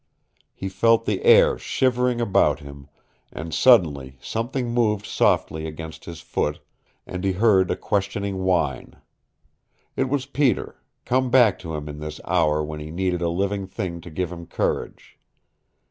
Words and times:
He 0.55 0.67
felt 0.67 1.05
the 1.05 1.23
air 1.23 1.59
shivering 1.59 2.19
about 2.19 2.59
him, 2.61 2.87
and 3.31 3.53
suddenly 3.53 4.17
something 4.19 4.73
moved 4.73 5.05
softly 5.05 5.67
against 5.67 6.05
his 6.05 6.21
foot, 6.21 6.59
and 7.05 7.23
he 7.23 7.33
heard 7.33 7.69
a 7.69 7.75
questioning 7.75 8.41
whine. 8.43 8.95
It 9.95 10.09
was 10.09 10.25
Peter 10.25 10.81
come 11.05 11.29
back 11.29 11.59
to 11.59 11.75
him 11.75 11.87
in 11.87 11.99
this 11.99 12.19
hour 12.25 12.63
when 12.63 12.79
he 12.79 12.89
needed 12.89 13.21
a 13.21 13.29
living 13.29 13.67
thing 13.67 14.01
to 14.01 14.09
give 14.09 14.31
him 14.31 14.47
courage. 14.47 15.19